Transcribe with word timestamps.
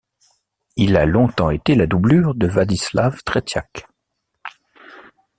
Il 0.77 0.97
a 0.97 1.05
longtemps 1.05 1.51
été 1.51 1.75
la 1.75 1.85
doublure 1.85 2.33
de 2.33 2.47
Vladislav 2.47 3.21
Tretiak. 3.23 3.85